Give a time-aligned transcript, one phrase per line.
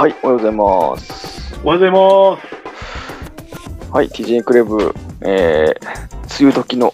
[0.00, 1.60] はい、おはようございます。
[1.62, 1.98] おはようございま
[3.92, 6.90] はい、TJ クレブ、えー、梅雨時の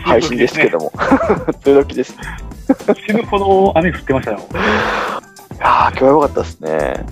[0.00, 2.14] 配信ですけども、梅雨時です。
[2.74, 2.94] す。
[3.06, 4.38] 死ぬほど雨降ってましたよ。
[4.50, 4.54] い
[5.60, 7.06] やー、今日は良かったですね。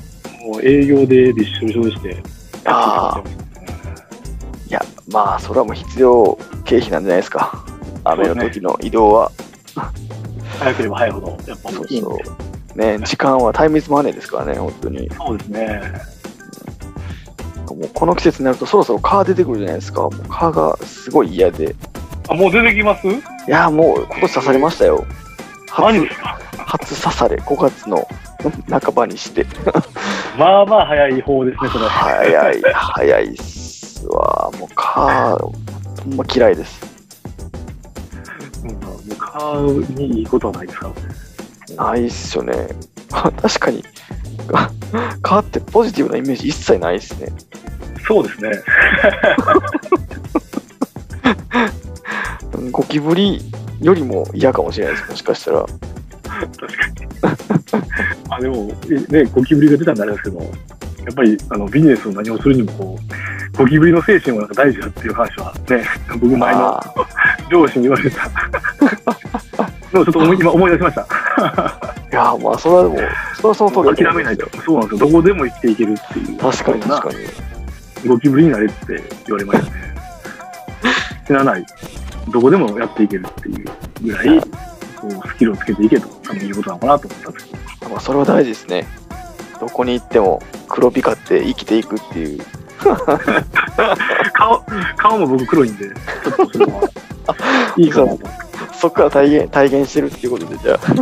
[0.45, 2.17] もう営業でびっしょびしょでして。
[2.65, 3.23] あ
[4.69, 7.65] いや、まあ、それはもう必要経費なんじゃないですか。
[8.03, 9.31] 雨の時の移動は。
[10.59, 12.25] 早ければ早いほど、やっぱそういいんで。
[12.25, 12.48] そう。
[12.79, 15.11] ね、時間はタイムイズマネーですからね、本当に。
[15.11, 15.83] そうですね。
[17.67, 20.03] もうこの季節になるとそろそろ蚊出てくるじゃないですか。
[20.03, 21.75] もう蚊がすごい嫌で。
[22.29, 23.09] あ、もう出てきます？
[23.09, 23.11] い
[23.49, 25.05] やー、もう今年刺されましたよ。
[25.69, 26.07] 初
[26.57, 28.07] 初刺され、5月の
[28.71, 29.45] 半ばにして。
[30.39, 31.85] まあまあ早い方ですね、それ。
[31.87, 34.51] 早い、早いっすわ。
[34.59, 35.53] もう蚊、ほ
[36.11, 36.81] んま嫌いです。
[38.63, 40.93] うん、もう顔にいいことはないですから。
[41.79, 42.69] ないっすよね。
[43.11, 43.85] 確かに、
[44.49, 44.71] か
[45.23, 47.29] 蚊ってポジティブなイメージ一切ないっすね。
[48.07, 48.51] そうですね。
[52.73, 53.41] ゴキブリ
[53.81, 55.61] よりも嫌かもしれないです、もしかしたら。
[55.63, 55.77] 確
[56.59, 57.09] かに。
[58.31, 58.73] あ、でも、
[59.09, 60.47] ね、ゴキブリが出たんであれですけど、や
[61.11, 62.99] っぱりあのビジネスを何をするにもこ
[63.55, 65.85] う、ゴキブリの精神はなんか大事だっていう話はね、
[66.21, 66.95] 僕前のあ
[67.51, 68.31] 上司に言われた。
[69.93, 71.03] でもちょっと思い今思い出しました。
[71.03, 72.97] ーいやー、まあ、それはでも、
[73.37, 74.49] それはその通り諦めないと。
[74.63, 75.07] そうなんですよ。
[75.11, 76.39] どこでも生きていけるっていう。
[76.39, 77.19] 確かに確かに。
[77.19, 78.09] に。
[78.09, 79.95] ゴキブリになれって言われましたね。
[81.27, 81.67] 死なない。
[82.31, 83.69] どこでもやっていけるっていう
[84.03, 87.91] ぐらい、こうスキルをつけていけと、多分いうことなのかなと思ったんですけど。
[87.91, 88.87] まあ、それは大事ですね。
[89.61, 92.45] どこに行っても黒光って生きていくっていう。
[94.33, 94.65] 顔、
[94.97, 96.83] 顔も僕黒いんで、ちょっとそれは、
[97.77, 98.48] いいかなと。
[98.81, 100.79] そこから体現体現してるっていうことで、じゃあ。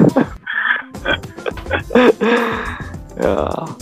[3.21, 3.77] いやー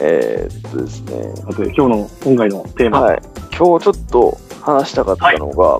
[0.00, 1.36] えー、っとですね。
[1.36, 3.00] さて、今日の今回のテーマ。
[3.00, 3.22] はい。
[3.56, 5.78] 今日ちょっと話したかったのが、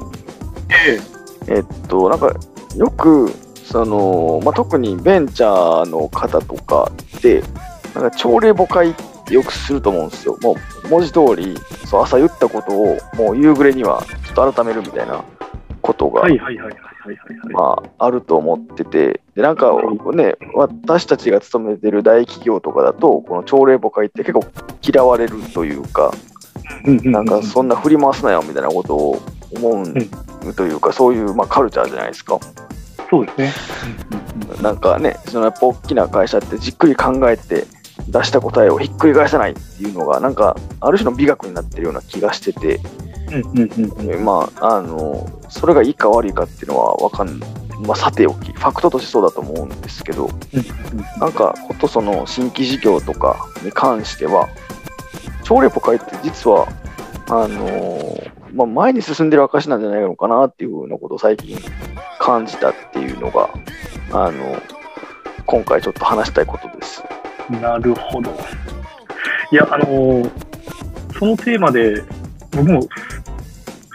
[1.48, 2.32] ええっと、なんか、
[2.76, 3.32] よく、
[3.64, 6.90] その、まあ、特にベンチャーの方とか
[7.22, 7.42] で、
[7.94, 8.94] なんか朝礼母会っ
[9.26, 10.38] てよくすると思うんですよ。
[10.42, 15.22] もう、文字通り、そう朝言ったことを、もう夕暮れにはちょっと改めるみたいな
[15.80, 16.28] ことが、
[17.04, 17.52] はいはい。
[17.52, 19.72] まあ、あると思ってて、で、なんか
[20.12, 24.44] ね、私たちが勤めてる大企業とかだと、この朝礼母会って結構
[24.82, 26.12] 嫌われるというか、
[26.84, 32.38] なんかそんな振り回すなよみたいなことを思うというか、そういうまあカルチャーじゃないですか。
[33.10, 33.52] そうですね。
[34.62, 37.66] なんかね、そのやっぱ大きな会社ってじっくり考えて
[38.08, 42.78] 出した答えをひっくり返さないっていうのが、なんかある種の美学になってるような気がしてて。
[44.18, 47.40] まあ、あの、それがいいか悪いかっていうのはわかん
[47.86, 50.30] まあ、さておき、ファクトとしてそうだと思うんですけど、
[51.18, 54.48] なんか、ことその新規事業とかに関しては、
[55.42, 56.68] 朝礼ポ会って実は、
[57.28, 61.56] あのーまあ、前に進んでる証なんじゃないのかなっていうふうなことを最近
[62.18, 63.48] 感じたっていうのが、
[64.12, 64.60] あの
[65.46, 67.02] 今回ちょっと話したいことです。
[67.60, 68.30] なるほど。
[69.50, 70.30] いや、あのー
[71.18, 72.02] そのテーマで、
[72.50, 72.88] 僕も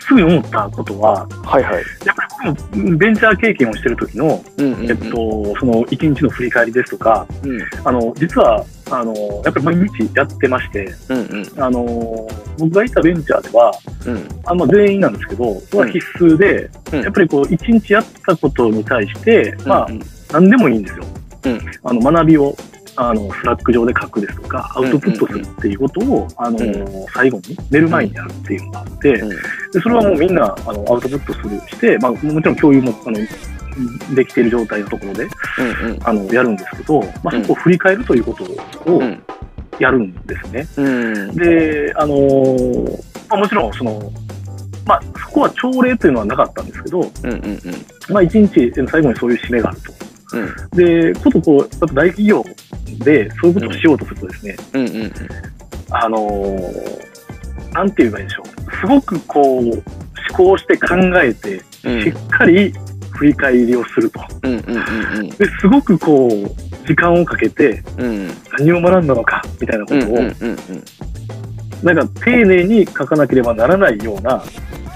[0.07, 1.73] すぐに思ったことは、はいはい。
[2.05, 4.89] やっぱり僕もベンチャー経験をしてる時の、うんうんうん。
[4.89, 7.59] えっと、その一日の振り返りですとか、うん。
[7.83, 9.13] あの、実は、あの、
[9.43, 11.63] やっぱり毎日やってまして、うんうん。
[11.63, 13.71] あの、僕がいたベンチャーでは、
[14.05, 14.27] うん。
[14.45, 17.01] あまあ、全員なんですけど、それは必須で、うん。
[17.01, 19.99] やっぱりこう、一日やったことに対して、まあう、ん。
[20.31, 21.03] 何でもいいんですよ。
[21.45, 21.61] うん。
[21.83, 22.55] あの学びを
[22.97, 29.37] あのスラック上で書くですとか、アウトプットするっていうことを、あのう最後に寝る前にやるっていうのがあって、うん
[29.73, 33.17] でそれはもうみんなあのアウトプットするして、まあ、もちろん共有もあの
[34.15, 35.27] できている状態のところで
[35.59, 35.99] うんうん。
[36.03, 37.41] あのやるんですけど、まあ、うん。
[37.41, 38.43] そこを振り返るということ
[38.91, 39.23] をうん。
[39.79, 40.67] やるんですね。
[40.77, 41.35] うん。
[41.35, 44.11] で、あのーまあ、もちろんその、
[44.85, 47.59] まあ、そこは朝礼というのはなかったんですけど、うんうん
[48.09, 49.93] まあ、一日最後にそういう締めがあると。
[50.33, 51.13] うん。
[51.13, 52.43] で、ことこう、やっぱ大企業
[52.99, 54.87] でそういうことをしようとするとですね、うん。
[54.87, 55.13] うん
[55.89, 57.07] あのー
[57.73, 58.56] なんて言えばいいでしょう。
[58.81, 59.83] すごくこう、思
[60.35, 62.73] 考して考えて、うんしっかり
[63.11, 64.19] 振り返りをすると。
[64.43, 64.59] うんうん
[65.19, 68.27] うんで、すごくこう、時間をかけてうん
[68.59, 70.83] 何を学んだのか、みたいなことを、うんうんうんうん
[71.83, 74.43] なんか丁寧に書かなければならないような、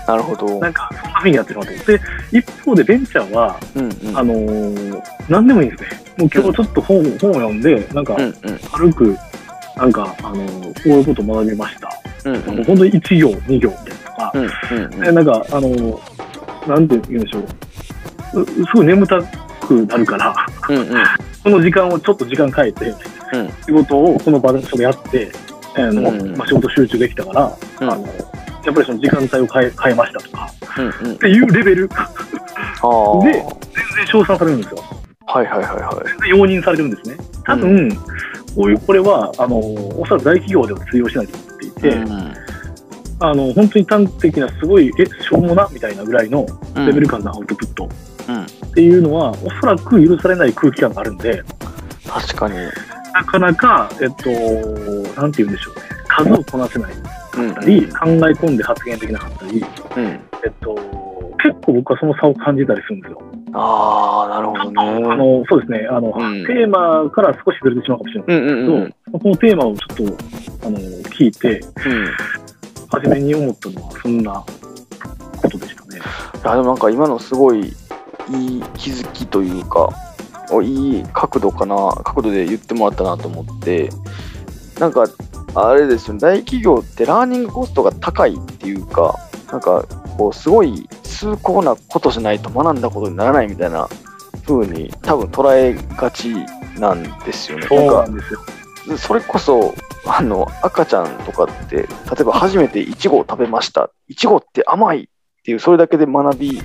[0.07, 0.59] なるほど。
[0.59, 2.03] なんかそんな風にやってるなと思って、で
[2.39, 5.89] 一方でベンチャーは、うんうんあのー何でもいいんですね。
[6.17, 8.33] もう今日ちょっと本,、本を読んで、なんかうんうん
[8.71, 9.15] 軽く、
[9.77, 12.00] なんか、あのーこういうことを学びました。
[12.25, 12.55] うんうん。
[12.57, 14.99] もう本当に1行、2行みたいなとか、うんうんうん。
[14.99, 16.21] でなんか、あのー
[16.67, 17.39] なんて言うんでしょ
[18.33, 18.41] う。
[18.41, 19.21] うすごい眠た
[19.61, 20.33] くなるから、
[20.69, 21.03] うんうん。
[21.43, 22.85] この時間をちょっと時間変えて、
[23.33, 23.49] うん。
[23.65, 25.31] 仕事をその場所でやって、
[25.75, 27.91] あのうんまあ、仕事集中できたから、うん。
[27.91, 28.07] あの
[28.63, 30.47] やっぱりその時間帯を変え変えましたとか
[30.77, 31.15] うんうん。
[31.15, 31.89] っていうレベル。
[33.23, 33.45] で
[33.95, 34.83] 然称賛されるんですよ。
[35.27, 36.07] はいはいはいはい。
[36.07, 37.15] 全然容認されるんですね。
[37.45, 37.89] 多分、
[38.55, 41.50] こういうこれはあのおそらく大企業では通用しないと思っ
[41.81, 42.33] てうん
[43.23, 46.45] あの本当に端的なすごいえしょうもなみたいなぐらいの
[46.75, 46.85] うん。
[46.87, 47.87] レベル感のアウトプット。
[48.27, 48.43] うん。
[48.43, 51.43] っていうのは、おそらく許されない空気感があるんで
[52.07, 52.55] 確かに。
[53.13, 54.29] なかなか、えっと、
[55.21, 56.93] なんて言うんでしょうね、数をこなせない。
[57.37, 57.53] うん。
[57.53, 59.63] かったり、考え込んで発言できなかったり、
[59.97, 60.03] うん。
[60.03, 60.19] えっ
[60.59, 60.75] と、
[61.43, 63.21] 結構僕はその差を感じたりするんですよ。
[63.53, 64.81] ああなるほどね。
[64.81, 66.45] あの、そうですね、あの、うん。
[66.45, 69.21] テーマから少しずれてしまうかもしれないうんうんけど、うん。
[69.21, 70.07] このテーマをちょっ
[70.59, 72.07] と、あの、聞いて、うん。
[72.89, 74.43] 初めに思ったのは、そんな
[75.41, 75.99] ことでしたね。
[76.43, 77.73] いやでもなんか今のすごいいい
[78.77, 79.89] 気づきというか
[80.51, 83.89] おいい角度かな角度で言ってもらったなと思って
[84.79, 85.05] なんか
[85.53, 86.19] あれですよね。
[86.19, 89.19] 大企業ってラーニングコストが高いっていうか
[89.51, 89.85] なんか
[90.17, 90.87] こうすごい
[91.21, 93.87] 崇高なことしないと学んだことにならないみたいな
[94.47, 96.33] 風に多分捉えがち
[96.79, 97.67] なんですよね。
[97.69, 98.97] なんか。
[98.97, 99.75] それこそ
[100.07, 101.87] あの赤ちゃんとかって例
[102.21, 105.07] えば初めていちごを食べましたいちごって甘いっ
[105.43, 106.61] ていうそれだけで学び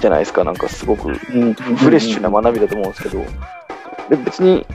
[0.00, 3.24] じゃないですかなんかすごくフフレッシュな学びだと思うんですけど
[4.10, 4.66] で別に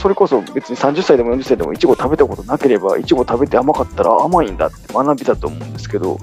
[0.00, 6.18] それこそ別に30歳でも40歳でもいちご食べたことなければいちご食べて甘かったら甘いんだって学びだと思うんですけど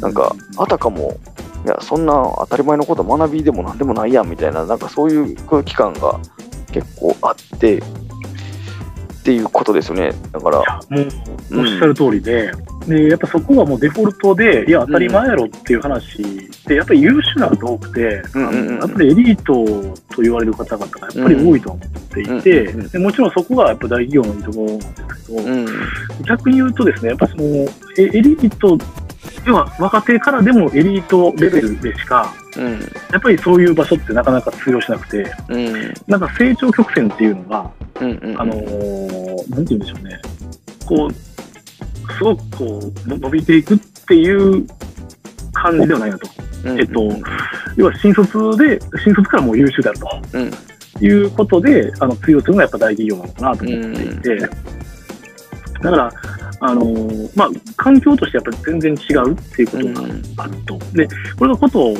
[0.00, 1.16] なんかあたかも
[1.64, 6.18] いやそんな当たり前のこと学びでもなんでもないやんみたいななんかそういう空気感が
[6.72, 7.80] 結構あって
[9.26, 10.12] っていうことですよね。
[10.30, 10.58] だから。
[10.88, 12.52] もうおっしゃる通りで、
[12.86, 16.22] で、やっぱそこはもうデフォルトで、いや、当たり前やろっていう話
[16.68, 18.66] で、やっぱり優秀な方多くて、あうんうんうん。
[18.66, 22.88] のやっぱりエリートと言われる方々がやっぱり多いと思っていて、うんうんうん。
[22.88, 24.84] でもちろんそこがやっぱ大企業のいいところなんで
[25.16, 25.66] すけど、うん。
[26.24, 27.44] 逆に言うとですね、やっぱその、
[27.98, 28.78] えエリート、
[29.44, 32.80] 要は若手からでもエリートレベルでしか、うん。
[33.10, 35.94] やっぱりそういう場所ってなかなか通用しなくて、うん。
[36.06, 38.40] なんか成長曲線っていうのが、うんうん。
[38.40, 40.20] あのーなんて言うんでしょうね、
[40.86, 41.12] こう、
[42.12, 44.66] すごくこう、の伸びていくっていう
[45.52, 46.28] 感じではないなと。
[46.64, 47.08] うんえっと
[47.76, 50.08] 要は新卒で、新卒からもう優秀であると。
[50.32, 50.50] うん。
[51.00, 54.36] いうことで、あの、通用するのがやっぱ大企業なのかなと思っていて、
[55.82, 56.10] だから、
[56.60, 60.78] あのーまあ、環境としてやっぱり全然違うっていうことがあると。
[60.94, 61.06] で、
[61.38, 61.96] これのことを、ん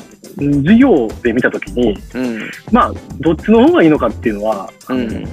[0.62, 2.50] 事業で見たときに、うん。
[2.72, 5.24] まあ、どっちの方がいいのかっていうのは、うん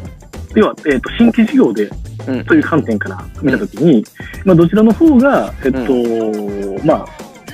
[0.55, 1.89] 要は、えっ、と、新規事業で
[2.27, 2.45] うん。
[2.45, 4.03] という観点から見たときに、
[4.45, 7.07] まあ、どちらの方が、えっと、まあ、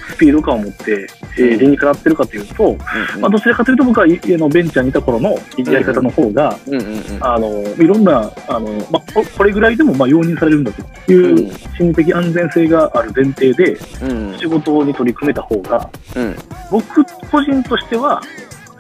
[0.10, 1.08] スピード感を持って、
[1.38, 1.60] えーうん。
[1.60, 2.76] 理にかなってるかというと、
[3.20, 7.04] まあ、どちらかというと僕はのベンチャーにいた頃のやり方の方が、うんうんうん。
[7.22, 14.38] あの、いろんな、あの、まあ、ここれぐらいでも、まあ、容認されるんだという心理的安全性がある前提でうん。
[14.38, 16.36] 仕事に取り組めた方が、うん。
[16.72, 18.22] 僕個人としては、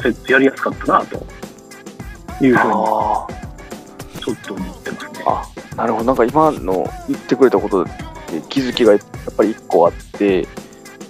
[0.05, 1.23] えっと、やりやすかったな、という
[2.39, 3.48] ふうに、あ
[4.35, 5.23] ちょっと思ってますね。
[5.25, 6.05] あなるほど。
[6.05, 7.91] なんか今の言ってくれたことで
[8.49, 10.47] 気づきがやっぱり一個あって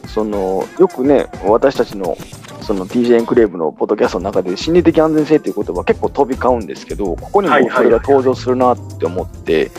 [0.07, 2.17] そのよくね私たちの
[2.61, 9.71] その DJ エンクレーブのポッドキャストの中で心理的安全性っていう言葉結構飛び交うんですけどここにもそれが登場するなって思って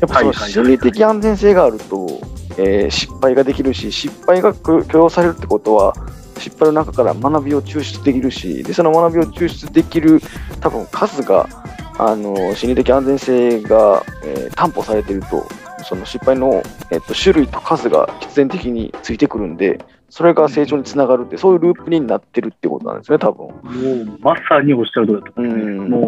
[0.00, 2.20] やっぱその心理的安全性があると、
[2.58, 5.94] えー失敗ができるし失敗が許容されるってことは
[6.38, 10.20] 失敗の中から学びを抽出できるしでその学びを抽出できる
[10.60, 11.48] 多分数が
[11.98, 15.46] あの心理的安全性が、えー担保されていると
[15.84, 19.84] その失敗の、えっと種類と数が必然的についてくるんで
[20.14, 23.48] それが成長につながるってそういうループになってるってことなんですね多分。
[23.48, 25.50] もう、まさにおっしゃる通りだと思。
[25.50, 25.90] うん。
[25.90, 25.98] も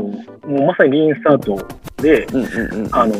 [0.44, 1.68] う、もうまさにリーンスタート
[2.00, 3.14] で、うんうんうんあの、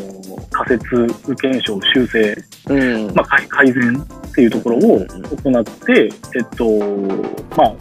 [0.49, 2.35] 仮説、検証、修正、
[2.69, 3.13] うん。
[3.13, 5.05] まあ、改改善っていうところを
[5.43, 6.65] 行って、えっと、
[7.57, 7.73] まあ、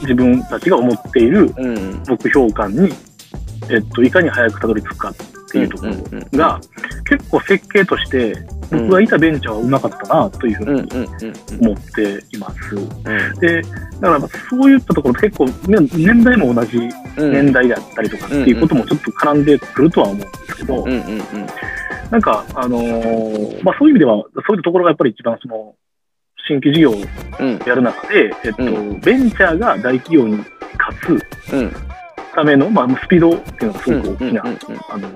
[0.00, 2.02] 自分たちが思っているうん。
[2.08, 2.88] 目標感に、
[3.70, 5.14] えっと、いかに早くたどり着くかっ
[5.50, 5.92] ていうところ
[6.38, 6.60] が、
[7.08, 8.34] 結構設計として、
[8.70, 12.76] 僕がいたベンチャーはうまかったなというふうんうんうにうん思っています。
[12.76, 13.68] うんで、だ
[14.00, 16.78] からそういったところ結構、ね、年代も同じ
[17.16, 21.46] うん年代だったりとかっていうこともちょっと絡んでくるとは思うんですけど、うんうんうん。
[22.10, 25.74] なんか、あのーまあそういう意味では、そういうところがやっぱり一番その、
[26.46, 27.58] 新規事業をうん。
[27.66, 30.44] やる中で、えっと、うベンチャーが大企業に
[30.78, 31.89] 勝つうん
[32.34, 34.58] ための、まあ、スピードっていうのがすごく大きな、うんうん
[34.88, 35.08] あの、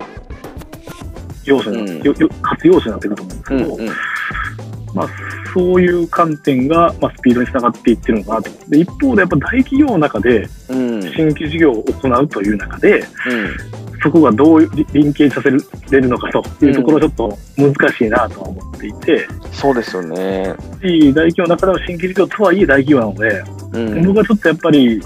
[1.45, 2.03] 要素に、うん。
[2.03, 3.95] よよ活用素になってくると思うんですけど、うんうん。
[4.95, 5.09] まあ、
[5.53, 8.51] そういう観点が、まあ、スピードにつながっていってるのかなと。
[8.69, 11.03] で、一方でやっぱ大企業の中でうん。
[11.13, 13.05] 新規事業を行うという中で、
[14.03, 20.55] そこがどう連携させれるのかというところちょっと難しいなとは思っていて、うん、そうですよね。
[20.83, 23.43] いい大企業の中でも新規事業とはいえ大企業なので、
[23.73, 25.01] うん、僕はちょっとやっぱり、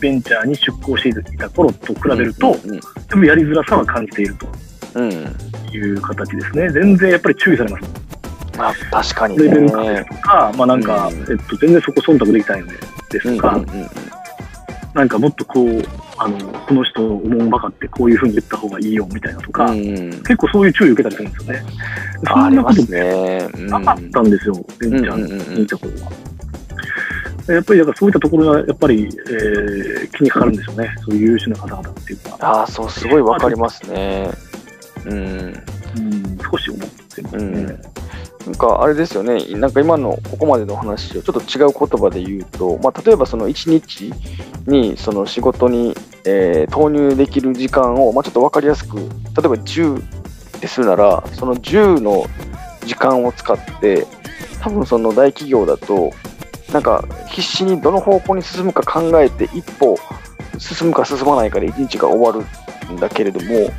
[0.00, 4.46] ベンチャーに出向していた頃と比べると、うんうん、でもやりづらさは感じていると。
[5.72, 6.70] いう形ですね。
[6.70, 8.06] 全然やっぱり注意されます。
[8.58, 12.74] あ確かに、ね、レベル化ですとか、まあなんか、うん、えっと、全然そこ忖度できないので、
[13.10, 13.88] ですとか、うんうんうん。
[14.94, 15.82] なんかもっとこう、
[16.18, 21.62] あの、この人を思うばかってこういうふうに言った方がいいよみたいなとか、うん、結構そういう注意を受けたりするんですよね。
[22.26, 26.35] そんなことね、なかったんですよ、ベンチャーにいた頃は。
[27.48, 32.38] やっぱりだからそういったところがやっぱり、えー、気にかかるんでしょうね、そういう優秀な方々っていうのは。
[32.60, 34.30] ああ、そう、すごいわかりますね。
[35.06, 35.16] うん。
[35.96, 37.42] うん、少し思ってますね。
[37.42, 38.06] うん
[38.46, 44.12] なんかあれですよね、なんか今のここまでの話をちょっと違う言葉で言うと、まあ、例えばその1日
[44.68, 49.08] にその仕事に、えー、投入できる時間を、まあ、ちょっと分かりやすく、例え
[49.40, 52.24] ば10でするなら、その10の
[52.84, 54.06] 時間を使って、
[54.60, 56.12] 多分その大企業だと、
[56.72, 59.98] なんか必死にどの方向に進むか考えて、一歩
[60.58, 62.44] 進むか進まないかで1日が終わ
[62.88, 63.70] るんだけれども、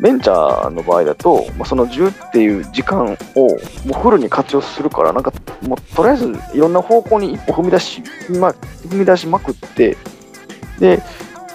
[0.00, 3.56] ベンチャーの場合だと、まあ、その10っていう時間をも
[3.90, 5.32] うフルに活用するから、なんか
[5.62, 8.02] もうとりあえずいろんな方向に一歩踏み出し、
[8.38, 8.50] ま、
[8.88, 9.96] 踏み出しまくって、
[10.78, 11.02] で、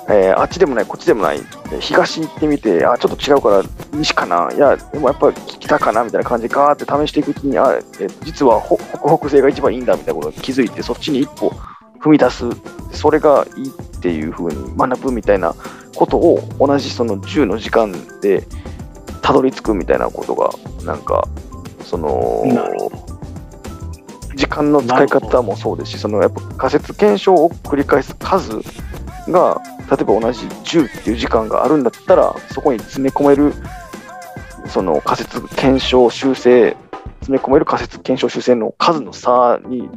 [0.10, 1.40] えー、あっちでもない、こっちでもない、
[1.80, 5.36] 東行ってみて、あ、ちょっと違うから西かな、いや、でもやっぱり
[5.78, 11.50] 北かなみたいな感じでガーって試していくうちに、あ、え実は北北西が一番いいんだみたいなことに気づいて、そっちに一歩
[12.00, 12.46] 踏み出す、
[12.92, 15.56] それがいいっていうふうに学ぶみたいな
[15.96, 18.46] ことを同じその10の時間で
[19.22, 20.50] たどり着くみたいなことが
[20.84, 21.28] なんか
[21.84, 22.44] その
[24.36, 28.60] 時間の使い方もそうですしそのやっぱ仮説検証を繰り返す数
[29.30, 33.54] が例えば同じ10っていう時間があるんだったらそこに詰め込める
[34.68, 36.76] その仮説検証修正
[37.22, 39.90] 詰め込める仮説検証修正の数の差に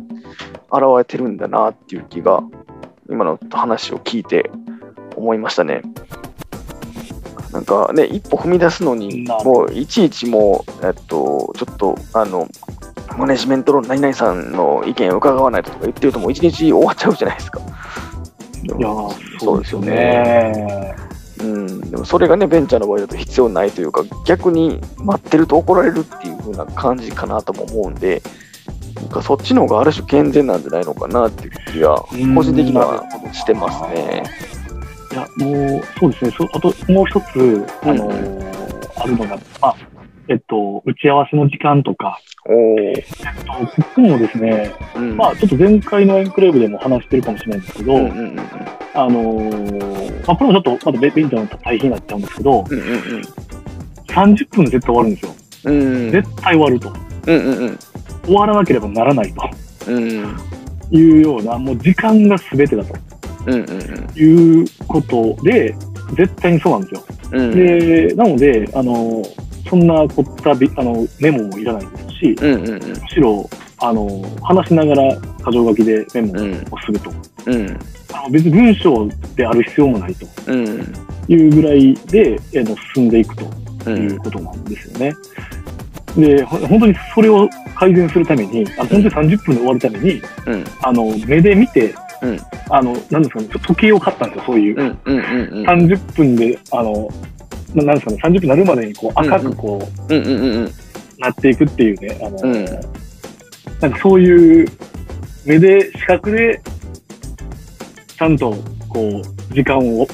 [0.70, 2.42] 現れてるんだなっていう気が
[3.08, 4.50] 今の話を聞いて
[5.16, 5.82] 思いましたね。
[7.52, 12.48] なんかね、一歩踏み出すのに、もういちいちもう、えっと、ちょっと、あの、
[13.16, 17.60] マネジメントの何々さんの意見を伺わないとか言ってると、もう一日終わっちゃうじゃないですか。
[18.62, 18.88] いや
[19.38, 21.05] そうですよね。
[21.38, 28.22] うん、でもそれがね、ベンチャーの場合だと必要ないというか、逆に待ってると怒られるっていう風な感じかなとも思うんで、
[28.94, 31.96] なんかそっちの方がある種健全なんじゃないのかなっていう気が、
[32.34, 34.22] 個人的にはしてますね。
[35.12, 36.30] いや、もう、そうですね。
[36.32, 39.74] そあと、もう一つ、あのー、あるのが、あ、
[40.28, 43.04] えっと、打ち合わせの時間とか、えっ
[43.44, 48.40] と、ここもですね、うん、まあ、ちょっと前回のエンクレーブでも話してるかもしれないんですけど、うんうんうん、
[48.94, 53.22] あのー、まあ、これもちょっと、まだベンチャーの大変になっちゃうんですけど、うんうんうん、
[54.06, 55.34] 30分で絶対終わるんですよ。
[55.64, 56.92] うん、絶対終わると、
[57.26, 57.78] うんうんうん。
[58.24, 59.50] 終わらなければならないと、
[59.88, 60.36] うん、
[60.90, 62.94] いうような、もう時間が全てだと。
[63.46, 65.74] うんうんうん、いうことで、
[66.16, 67.04] 絶対にそうなんですよ。
[67.32, 69.22] うん、で、なので、あの、
[69.68, 76.32] そんな凝ったビあのメモもいらないですし、うんうんうん、むしろ、あの、話しながら箇条書きでメモ
[76.70, 77.10] をすると。
[77.46, 77.78] うん、
[78.12, 80.26] あの別に文章である必要もないと。
[81.28, 85.12] いうぐらいで、えの進んでいくということなんですよね。
[86.16, 92.38] で、本当にそれを改善するために、あ本当に30分で終わるために、うん、あの目で見て、うん、
[92.70, 94.80] あの、なんですかね、時計を買ったんですよ、そういう。
[94.80, 97.08] うんうんうんうん、30分で、あの、
[97.74, 100.72] なんですかね、30分になるまでにこう赤くこう、うんうんうんうん、
[101.18, 102.64] なっていくっていうね、あの、うん、
[103.80, 104.68] なんかそういう
[105.44, 106.60] 目で、視覚で、
[108.18, 108.54] ちゃんと
[108.88, 110.06] こう、時間を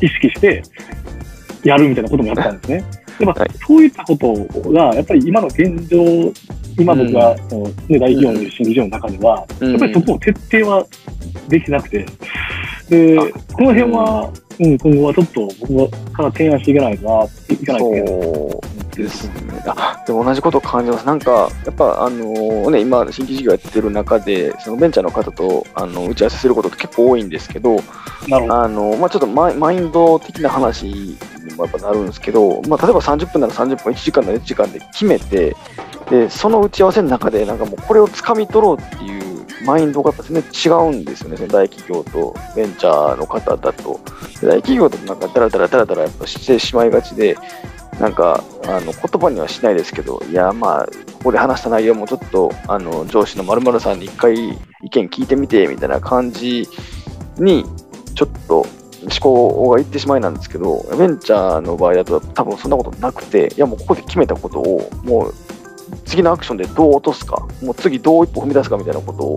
[0.00, 0.62] 意識して
[1.64, 2.84] やるみたいなこともやったんですね。
[3.18, 4.32] でまあ、そういったこと
[4.70, 6.32] が、やっぱり今の現状
[6.78, 10.86] 今僕が、そのね、大企業の新規事業の中では、やっぱりそこを徹底は
[11.48, 12.06] できてなくて、
[12.88, 18.57] で、この辺は、うん、今後はちょっと僕から提案していけないな、いかないといけない
[19.02, 19.62] ですね。
[19.66, 21.06] あでも同じことを感じます。
[21.06, 27.76] なんか、やっぱ、あのー、ね、今、新規事業やってる中で、そのベンチャーの方とあの打ち合わせすることって結構多いんですけど、
[28.28, 31.18] なるほどあのまあ、ちょっとマイマインド的な話に
[31.56, 35.56] もやっぱなるんですけど、まあ、例えば30分なら30分、1時間なら1時間で決めて、
[36.10, 44.00] で、その打ち合わせの中で、なんかもうこれをつかみ取ろうっていうマインドが全然違うんですよね、その大企業とベンチャーの方だと。
[44.42, 47.36] 大企業だとなんかダラダラダラダラやっぱしてしまいがちで、
[48.00, 54.34] なんかあの言葉にはしないですけど、いや、まあ、ここで話した内容もちょっとあの上司の〇〇さんに一回
[54.82, 56.68] 意見聞いてみてみたいな感じ
[57.38, 57.64] に
[58.14, 58.66] ちょっと
[59.02, 65.34] 思考が言ってしまいなんですけど、ベンチャーの場合だと多分そんなことなくて、いやもうここで決めたことを、もう
[66.04, 69.34] 次のアクションでどう落とすか、もう次どう一歩踏み出すかみたいなことを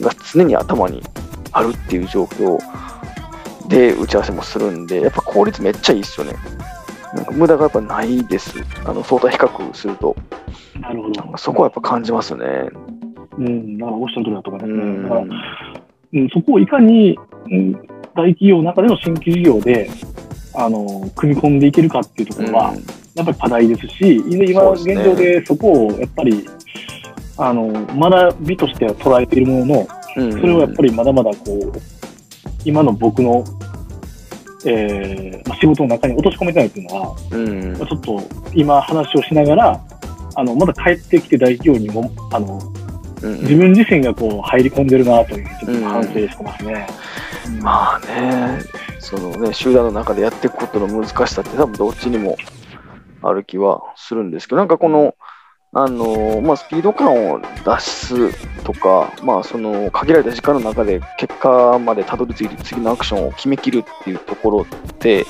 [0.00, 1.02] が常に頭に
[1.52, 2.58] あるっていう状況
[3.68, 6.34] で打ち合わせもするんで、やっぱ効率めっちゃいいっすよね。
[7.14, 8.52] なんか無駄がやっぱないです。
[8.84, 10.16] あの相対比較すると。
[10.80, 11.36] なるほど。
[11.36, 12.44] そこはやっぱ感じますね。
[13.38, 15.02] うん、だからおっしゃる通りだと思いますうね。
[15.02, 15.30] だからん。
[16.14, 17.18] うん、そこをいかに、
[17.50, 17.72] うん、
[18.14, 19.90] 大企業の中での新規事業で、
[20.54, 22.74] あの、組み込んでいけるかっていうところは、
[23.14, 26.46] やっぱり課題ですし、今現状でそこをやっぱり、
[27.36, 31.72] あの、学びとしては捉えているものの、うん、それをやっぱりまだまだこう、
[32.64, 33.44] 今の僕の、
[34.66, 37.78] えーまあ、仕事の中に落とし込めてないっていうのは、り、うん。
[37.78, 38.22] まあちょっと
[38.54, 39.80] 今話をしながら、
[40.36, 42.60] あの、まだ帰ってきて大企業にも、あの、
[43.22, 46.86] うん自分自身がこう入り込んでるなという、ちょっと反省してますね。
[47.46, 47.58] うん。
[47.60, 48.60] まあね、
[48.98, 52.36] そのね、集団の中でやっていくことの難しさって多分どっちにも
[53.22, 55.14] ある気はするんですけど、なんかこの、
[55.76, 65.26] あのまあ、スピード感を出すとか、まあ、その限られた時間の中で結果までたどり着いて次のアクションを決めきるっていうところって、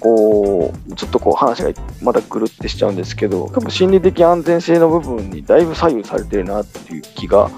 [0.00, 7.50] こうちょっとこう話がまだぐるってしちゃうんですけど、多分心理的安全性の部分にだいぶ左右されてるなっていう気が、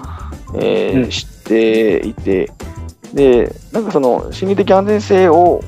[0.55, 1.11] えーうん。
[1.11, 2.51] していて、
[3.13, 5.63] で、なんかその心理的安全性を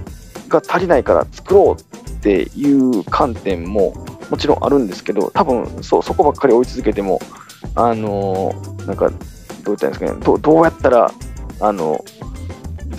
[0.50, 3.94] が足りないから作ろうっていう観点も
[4.32, 7.20] もちろんあるんですけど、多分そそこばっかり追い続けても、
[7.76, 9.20] あのーなんか、どう
[9.66, 11.12] 言ったんですかね、どどうやったら、
[11.60, 12.04] あの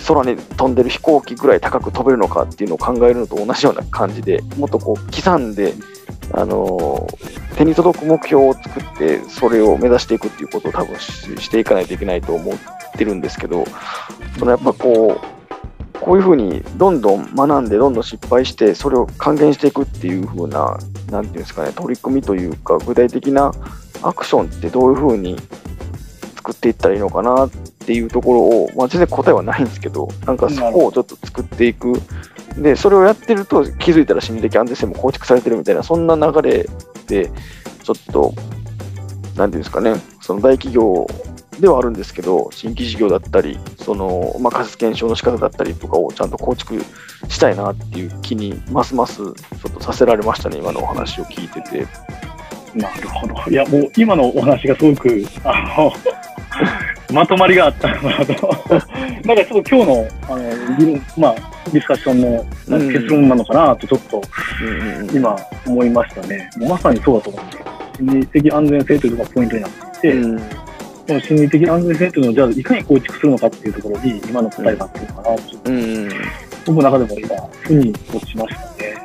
[0.07, 5.73] 空に飛んでる飛行機ぐらい高く飛べるのかっていうのを考えるのと同じような感じで、もっとこう刻んで、
[6.31, 12.57] あのー手に届く目標を作って、それを目指していくっていうことを多分ししていかないといけないと思っ
[12.97, 13.63] てるんですけど、
[14.39, 20.77] そのやっぱこう、こういうふうにどんどん学んで、どんどん失敗して、それを還元していくっていうふうな、
[21.13, 23.53] なんていうんですかね、取り組みというか、具体的な
[24.01, 25.37] アクションってどういうふうに
[26.35, 31.93] 作っていったらいいのかなっていうところを、まあ、全然答えはないんですけど、なんかそこをちょっと作っていく。
[32.57, 36.67] で、それをやってると気づいたら心理的安全性も構築されてるみたいな、そんな流れ
[37.07, 37.31] で、
[37.83, 38.33] ちょっと、
[39.37, 41.07] なんていうんですかね、その大企業
[41.59, 46.83] ではあるんですけど、新規事業だったり、その、まあ、仮説検証の仕方だったりとかをちゃんと構築
[47.29, 49.31] したいなっていう気に、ますますちょ
[49.69, 51.87] っとさせられましたね、今のお話を聞いてて。
[52.75, 53.35] なるほど。
[53.49, 55.93] いや、もう今のお話がすごく、あの、
[57.13, 58.33] まとまりがあったのかなと。
[59.23, 61.35] なんかちょっと今日の、あの、議論まあ、
[61.71, 62.45] ディスカッションの
[62.91, 64.21] 結論なのかなと、ちょっと
[64.61, 65.37] うんうんうん今
[65.67, 66.49] 思いましたね。
[66.57, 67.45] もうまさにそうだと思う
[68.03, 70.41] んです的安全性というのがポイントになっていて、うん
[71.07, 76.09] この心理的安全性というのをじゃあいかに構築するのかっていうところに今の答えがあってるのかなと、ちょっとうん
[76.65, 78.95] 僕の中でも今、腑に落ちましたね。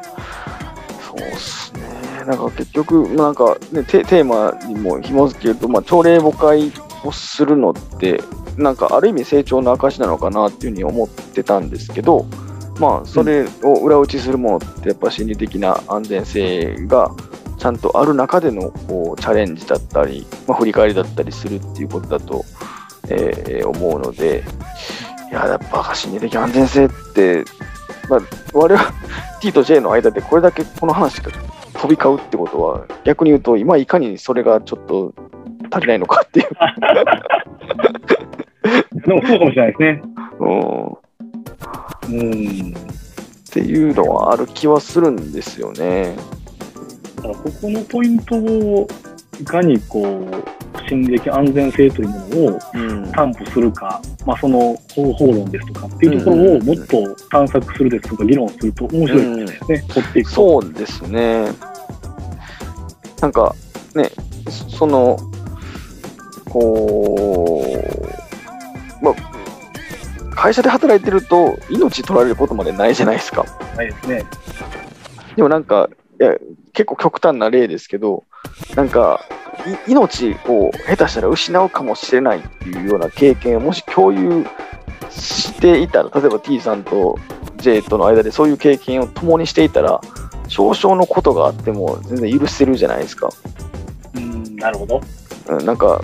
[1.00, 1.80] そうっすね。
[2.24, 6.72] なんか結局、まあなんか、ね、テテーマにも紐づけると、まあ、朝礼誤解
[7.04, 8.22] をするのって、
[8.56, 12.26] なんかある意味成長の証なのかなっていうふうに思ってたんですけど、
[12.78, 17.10] まあ、それを裏打ちするものって、やっぱ心理的な安全性が
[17.58, 22.44] ちゃんとある中でのこうチャレンジだったり、まあ、振り返りだったりするっていうことだと、
[23.10, 24.44] えー思うので、
[25.30, 27.44] いや、やっぱ心理的安全性って、
[28.08, 28.20] まあ、
[28.54, 28.92] 我々
[29.40, 31.30] T と J の間でこれだけこの話が
[31.74, 35.12] 飛び交うってことは、逆に言うと、今いかにそれがちょっと
[35.70, 36.48] 足りないのかっていう。
[39.06, 40.02] でもそうかもしれないですね。
[40.40, 41.08] うん
[42.08, 42.74] うん。
[42.74, 46.16] っていうのはある気はするんですよね。
[47.18, 48.88] だからここのポイントを
[49.40, 60.34] いかにこう心理的安全性というものをうん担保するか、まあ、その方法論ですとかっていうところをもっと探索するですとか議論すると面白いうんですね、掘っていくと。
[60.34, 61.52] そうですね。
[63.20, 63.54] なんか
[63.94, 64.10] ね、
[64.48, 65.18] そその、
[66.48, 67.64] こ
[69.00, 69.14] う、まあ、
[70.34, 73.44] 会社で働いてると命取られることまでないじゃないですか。
[73.76, 74.24] ないですね。
[75.36, 75.88] でもなんか、
[76.20, 76.34] いや
[76.78, 78.22] 結構極端な例ですけど、
[78.76, 79.20] なんか、
[79.88, 84.46] い命を下手したら失うかもしれないっていうような経験をもし共有
[85.10, 87.18] していたら、例えば T さんと
[87.56, 90.00] J との間でそういう経験を共にしていたら、
[90.46, 93.28] 少々のことがあっても全然許せるじゃないですか。
[94.14, 95.00] うん、なるほど。
[95.48, 96.00] うんなんか、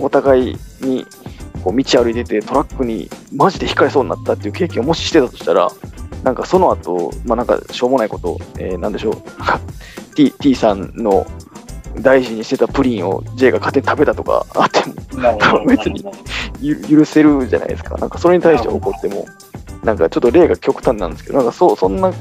[0.00, 1.06] おお互いに
[1.62, 5.70] こう道歩いててトラックにマジで引かれそうになったっていう経験をもししてたとしたら、
[6.22, 9.60] なんかその後、まあなんかしょうもないこと、えーなんでしょう、なんか
[10.14, 11.26] T, T さんの
[11.96, 14.94] 大事にしてたプリンを J が勝手に食べたとかあっても。
[15.66, 16.04] 別に
[16.60, 17.96] ゆ許せるじゃないですか。
[17.98, 19.26] なんかそれに対して怒っても、
[19.84, 22.12] なんかちょっと例が極端なんですけど、なんかそう、そんな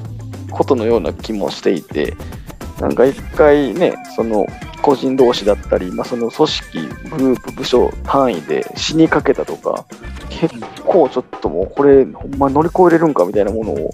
[0.50, 2.16] ことのような気もしていて、
[2.80, 4.46] なんか一回ね、その
[4.82, 9.86] 個人同士だったり、まあ、その組織、グループ、部署単位で死にかけたとか、
[10.30, 13.92] 結構ちょっともうこれ、ほんま乗り越えれるんかみたいなものを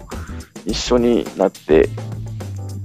[0.64, 1.88] 一緒になって、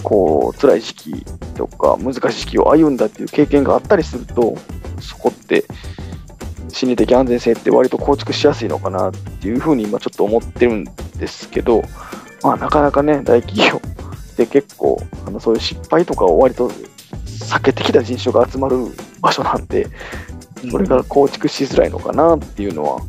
[0.03, 4.55] こう、辛い時期とか難しい時期を歩んだっていう経験があったりすると、
[4.99, 5.65] そこって
[6.69, 10.83] 心理的安全性って割と構築しやすいのかなっていうふうに今ちょっと思ってるん
[11.17, 11.83] ですけど、
[12.41, 13.81] まあなかなかね、大企業
[14.37, 16.69] で結構、あのそういう失敗とかを割と
[17.25, 18.87] 避けてきた人種が集まる
[19.21, 19.87] 場所なんで、
[20.69, 23.01] それが構築しづらいのかなっていうのは、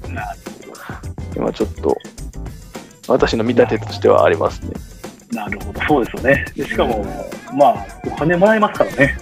[1.37, 1.97] 今ちょっと
[3.09, 4.73] 私の見立てとしてはありますね。
[5.35, 6.45] なるほど、そうですよね。
[6.57, 7.05] でしかも、
[7.53, 9.17] まあ、お金もらえますからね。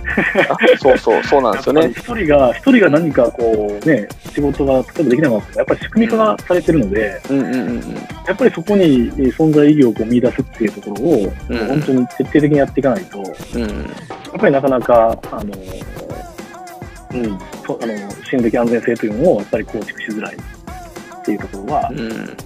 [0.48, 1.90] あそうそう、そうなんですよね。
[1.90, 7.94] 一人が、一人が何かこうね、仕事が例えばできなかったら、やっぱり仕組み化がされてるので、うんうんうんうん。
[8.27, 15.53] やっぱりそこにえー存在意義をこう見出すっていうところを、うん本当に徹底的にやっていかないと、やうんっぱりなかなか、あの、
[17.14, 22.37] うん、そあの心理的安全性というのをやっぱり構築しづらいっていうところは、うん、うん、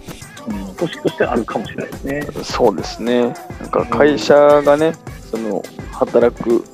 [0.76, 2.22] 組織としてあるかもしれないですね。
[2.44, 3.34] そうですね。
[3.60, 4.92] なんか会社がね、
[5.30, 5.62] その
[5.92, 6.64] 働く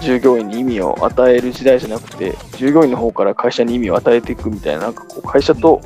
[0.00, 5.80] 従業員に意味を与える時代じゃなくて、従業員の方から会社に意味を与えていくみたいな、なんかこう会社と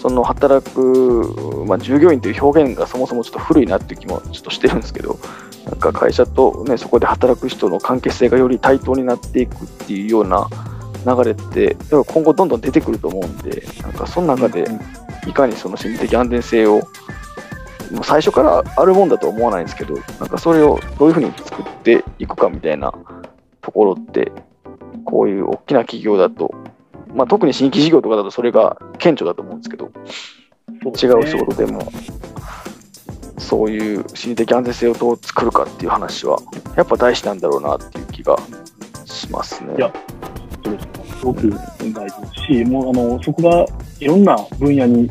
[0.00, 5.18] その働く、まあ、従業員という表現がそもそもちょっと古いなっていう気もちょっとしてるんですけど、
[5.66, 10.48] なんか会社と、ね、そこで働く人の関係性がより対等になっていくっていうような
[11.06, 14.66] 流れって、今後どんどん出てくると思うんで、なんかその中で
[15.26, 16.82] いかにその心理的安全性を
[17.90, 22.94] もう最初からあるもんだと思わないんですけど、なんかそれをどういうふうに作っていくかみたいな
[23.60, 24.32] ところって、
[25.04, 26.54] こういう大きな企業だと、
[27.14, 29.90] まあ、特に新規事業とかだとそれが顕著だと思うんですけど、
[30.84, 31.92] 違う仕事でも、
[33.36, 36.38] そういう心理的安全性をどう作るかっていう話は、
[36.76, 38.38] やっぱ大事なんだろうなっていう気が
[39.04, 39.74] しますね。
[39.76, 39.92] いや
[40.64, 43.66] そうですねすごく大事ですし、もうあのそこが
[44.02, 45.08] いろんな分野に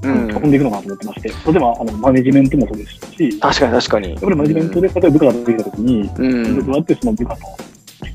[0.00, 4.14] うん、飛んでいくのかなと思ってまして、例えばあのマネジメントもそうですし、やっ確かに確かに。
[4.16, 6.28] ぱりマネジメントで例えば部下ができたときに、う
[6.62, 7.46] ん、どうやってその部下と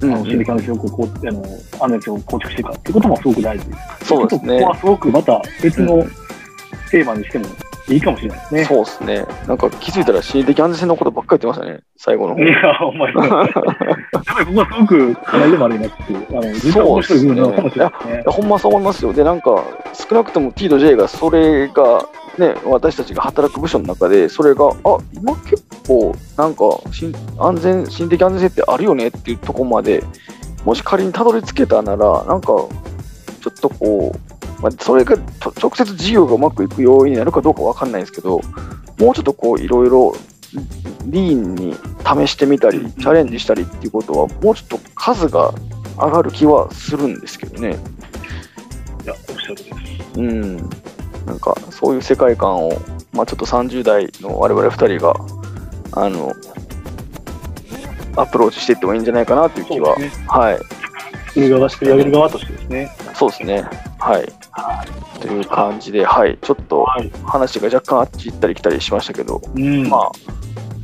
[0.04, 1.44] あの心理的安全性をこうあの
[1.82, 3.66] 安全性を構築していくかっていうこともすごく大事。
[4.06, 4.70] そうですねここ。
[4.70, 6.04] はすごくまた別の
[6.90, 7.46] テーマにしても
[7.90, 8.66] いいかもしれないですね。
[8.66, 9.26] そうですね。
[9.48, 12.42] なんか気づいたら心理的安全性のことばっかり言ってましたね、最後の方。
[12.42, 13.14] いや、お前、
[14.26, 15.96] やっぱりここはすごく課題でもありますし、
[16.30, 18.26] あの、実は面白い部分なのかもしれないですねい。
[18.26, 19.14] やほんまそう思いますよ。
[19.14, 22.08] で、なんか、少なくとも T と J がそれが、
[22.38, 26.64] ね、私たちが働く部署の中で、それが、あ今結構、なんか、
[27.40, 30.04] 安全、心的安全性ってあるよねっていうところまで、
[30.66, 35.18] もし仮にたどり着けたなら、なんか、ちょっとこう、まあ、それが
[35.62, 38.40] 直接事業がうまくいく要因になるかどうかわかんないですけど、
[38.98, 40.16] もうちょっとこう、いろいろ、
[41.06, 45.54] リーンに試してみたり、チャレンジしたりっていうことは、もうちょっと数が
[45.98, 47.78] 上がる気はするんですけどね。
[49.04, 49.58] いや、おっしゃる。
[50.16, 50.58] うん。
[51.26, 52.72] なんか、そういう世界観を、
[53.12, 55.14] まあちょっと30代の我々2人が、
[55.92, 56.34] あの、
[58.16, 60.12] アプローチしていってもいいんじゃないかなという気は、ね。
[60.28, 60.60] はい。
[61.28, 62.96] 作る側、作り上げる側としてですね。
[63.16, 63.66] そうですね。
[64.00, 64.32] はい。
[65.20, 66.38] という感じで、はい。
[66.42, 67.12] ちょっとはい。
[67.24, 69.88] 話が若干あっち行ったり来たりしましたけど、うん。
[69.88, 70.12] まあ、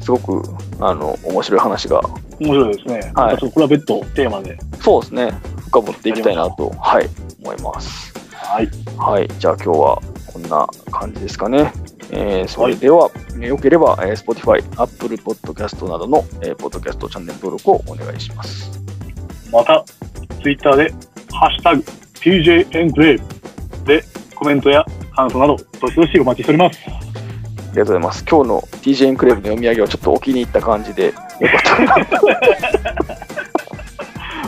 [0.10, 0.44] すごく、
[0.80, 2.02] あの、面白い話が、
[2.40, 3.12] 面白いですね。
[3.14, 4.58] はいちょっとこれは別途テーマで。
[4.82, 5.32] そうですね。
[5.68, 7.10] 深掘っていきたいなと、はい、
[7.44, 8.12] 思います。
[8.34, 8.70] はい。
[8.98, 10.02] はい、じゃあ今日は
[10.34, 11.72] こんな感じですかね。
[12.12, 18.82] えーそれでは、えーよければ、えー Spotify、Apple Podcast などの、えーポッドキャストチャンネル登録をお願いします。
[19.52, 19.84] また、
[20.42, 20.92] ツイッターで、
[21.32, 21.84] ハッシュタグ、
[22.16, 23.22] TJ エンクレー
[23.84, 24.84] ブでコメントや
[25.16, 27.09] 感想など、どしどしお待ちしております。
[27.70, 28.26] ありがとうございます。
[28.28, 31.96] 今日の TJ エンクレーブの読み上げはちょっとお気に入った感じで、 よかったな。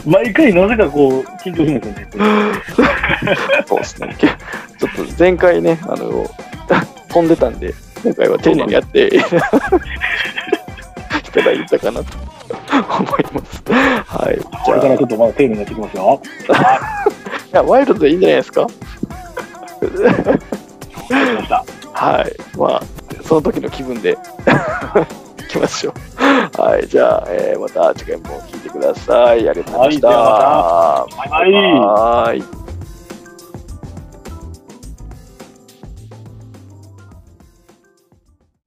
[0.05, 2.53] 毎回なぜかこう、緊張するんですよね。
[3.67, 4.15] そうですね。
[4.19, 4.31] ちょっ
[5.07, 6.25] と前回ね、あの、
[7.09, 9.21] 飛んでたんで、今回は丁寧にやって い
[11.31, 12.17] ただいたかなと
[12.99, 13.63] 思います。
[14.07, 14.37] はい。
[14.39, 16.19] こじゃあ、からちょっとまだ丁寧にやっていきますよ。
[17.51, 18.67] や、ワイルドでいいんじゃないですか？
[21.93, 22.57] はい。
[22.57, 22.81] まあ、
[23.31, 25.93] その時の気分で 行きましょ
[26.57, 26.61] う。
[26.61, 26.85] はい。
[26.85, 29.47] じゃあ、えーまた次回も聞いてください。
[29.47, 30.07] ありがとうございました。
[30.09, 32.43] はいまたバイバイはーい。